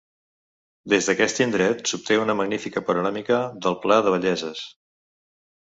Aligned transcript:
Des 0.93 1.09
d'aquest 1.09 1.41
indret 1.45 1.83
s'obté 1.91 2.17
una 2.23 2.37
magnífica 2.41 2.85
panoràmica 2.89 3.39
del 3.67 3.79
pla 3.87 4.01
de 4.09 4.17
Belleses. 4.17 4.67